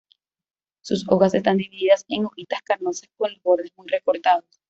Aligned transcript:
Sus 0.81 1.05
hojas 1.09 1.35
están 1.35 1.57
divididas 1.57 2.05
en 2.07 2.25
hojitas 2.25 2.59
carnosas 2.63 3.07
con 3.19 3.31
los 3.31 3.43
bordes 3.43 3.71
muy 3.77 3.85
recortados. 3.87 4.45